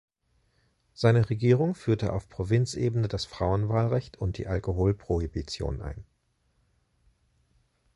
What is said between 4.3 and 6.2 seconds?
die Alkoholprohibition ein.